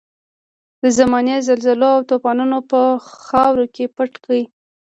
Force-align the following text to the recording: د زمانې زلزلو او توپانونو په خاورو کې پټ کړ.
د 0.81 0.83
زمانې 0.97 1.35
زلزلو 1.47 1.89
او 1.95 2.01
توپانونو 2.09 2.57
په 2.71 2.79
خاورو 3.25 3.65
کې 3.75 3.85
پټ 3.95 4.11
کړ. 4.23 4.39